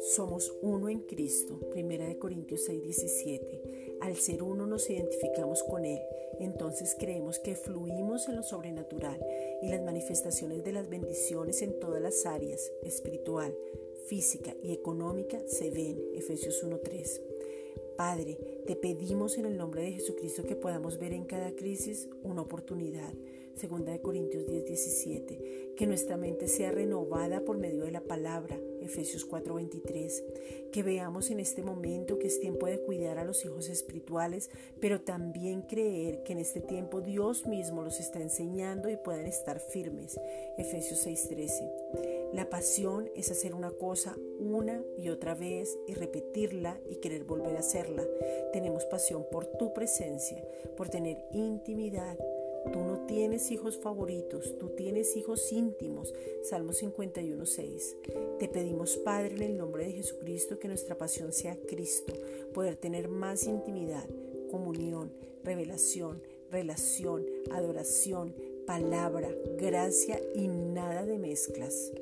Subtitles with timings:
[0.00, 3.98] Somos uno en Cristo, 1 Corintios 6, 17.
[4.00, 6.00] Al ser uno nos identificamos con Él,
[6.40, 9.24] entonces creemos que fluimos en lo sobrenatural
[9.62, 13.54] y las manifestaciones de las bendiciones en todas las áreas, espiritual,
[14.08, 16.02] física y económica, se ven.
[16.14, 17.20] Efesios 1.3.
[17.96, 22.42] Padre, te pedimos en el nombre de Jesucristo que podamos ver en cada crisis una
[22.42, 23.12] oportunidad.
[23.58, 25.74] Segunda de Corintios 10:17.
[25.76, 28.56] Que nuestra mente sea renovada por medio de la palabra.
[28.80, 30.22] Efesios 4:23.
[30.70, 34.50] Que veamos en este momento que es tiempo de cuidar a los hijos espirituales,
[34.80, 39.58] pero también creer que en este tiempo Dios mismo los está enseñando y puedan estar
[39.58, 40.20] firmes.
[40.56, 41.68] Efesios 6:13.
[42.32, 47.56] La pasión es hacer una cosa una y otra vez y repetirla y querer volver
[47.56, 48.04] a hacerla.
[48.52, 52.18] Tenemos pasión por tu presencia, por tener intimidad.
[52.72, 56.14] Tú no tienes hijos favoritos, tú tienes hijos íntimos.
[56.42, 58.38] Salmo 51.6.
[58.38, 62.12] Te pedimos, Padre, en el nombre de Jesucristo, que nuestra pasión sea Cristo,
[62.52, 64.04] poder tener más intimidad,
[64.50, 65.12] comunión,
[65.44, 68.34] revelación, relación, adoración,
[68.66, 71.92] palabra, gracia y nada de mezclas.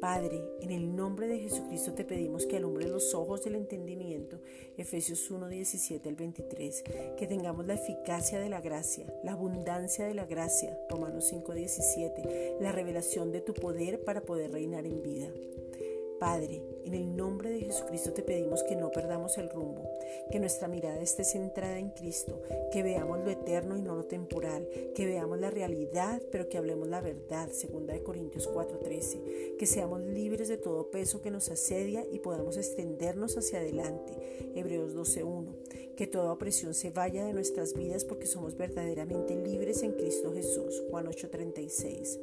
[0.00, 4.40] Padre, en el nombre de Jesucristo te pedimos que alumbre los ojos del entendimiento,
[4.78, 6.84] Efesios 1, 17 al 23,
[7.18, 12.56] que tengamos la eficacia de la gracia, la abundancia de la gracia, Romanos 5, 17,
[12.60, 15.28] la revelación de tu poder para poder reinar en vida.
[16.18, 19.88] Padre, en el nombre de Jesucristo te pedimos que no perdamos el rumbo,
[20.30, 22.42] que nuestra mirada esté centrada en Cristo,
[22.72, 26.88] que veamos lo eterno y no lo temporal, que veamos la realidad, pero que hablemos
[26.88, 32.04] la verdad, segunda de Corintios 4:13, que seamos libres de todo peso que nos asedia
[32.10, 34.12] y podamos extendernos hacia adelante,
[34.54, 35.54] Hebreos 12:1,
[35.96, 40.82] que toda opresión se vaya de nuestras vidas porque somos verdaderamente libres en Cristo Jesús,
[40.90, 42.18] Juan 8:36.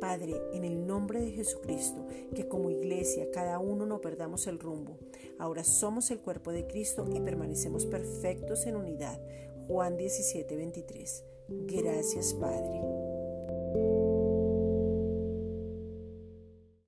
[0.00, 4.98] Padre, en el nombre de Jesucristo, que como iglesia cada uno no perdamos el rumbo.
[5.38, 9.20] Ahora somos el cuerpo de Cristo y permanecemos perfectos en unidad.
[9.66, 11.24] Juan 17, 23.
[11.48, 14.07] Gracias, Padre.